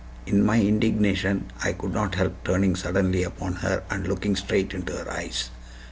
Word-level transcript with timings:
In 0.25 0.43
my 0.43 0.59
indignation 0.59 1.51
I 1.63 1.73
could 1.73 1.93
not 1.93 2.15
help 2.15 2.43
turning 2.43 2.75
suddenly 2.75 3.21
upon 3.21 3.57
her 3.57 3.83
and 3.91 4.07
looking 4.07 4.35
straight 4.35 4.73
into 4.73 4.93
her 4.93 5.07
eyes. 5.07 5.51